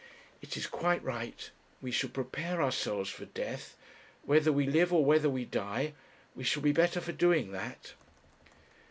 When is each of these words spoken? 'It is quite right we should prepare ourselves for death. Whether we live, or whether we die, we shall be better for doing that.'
'It 0.41 0.57
is 0.57 0.65
quite 0.65 1.03
right 1.03 1.51
we 1.79 1.91
should 1.91 2.11
prepare 2.11 2.59
ourselves 2.59 3.07
for 3.07 3.25
death. 3.25 3.77
Whether 4.23 4.51
we 4.51 4.65
live, 4.65 4.91
or 4.91 5.05
whether 5.05 5.29
we 5.29 5.45
die, 5.45 5.93
we 6.33 6.43
shall 6.43 6.63
be 6.63 6.71
better 6.73 6.99
for 6.99 7.11
doing 7.11 7.51
that.' 7.51 7.93